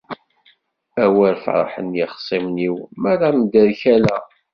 [1.03, 4.21] Awer ferḥen yixṣimen-iw mi ara mderkaleɣ.